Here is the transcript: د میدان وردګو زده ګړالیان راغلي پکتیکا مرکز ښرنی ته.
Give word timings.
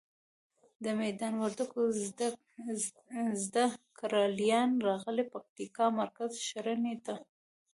د 0.83 0.85
میدان 1.01 1.33
وردګو 1.41 1.81
زده 3.43 3.63
ګړالیان 3.99 4.69
راغلي 4.87 5.23
پکتیکا 5.33 5.85
مرکز 5.99 6.31
ښرنی 6.47 6.95
ته. 7.05 7.15